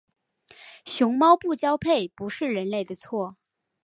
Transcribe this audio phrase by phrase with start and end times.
[0.83, 3.37] 熊猫不交配不是人类的错。